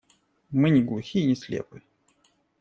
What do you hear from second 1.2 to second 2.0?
не слепы.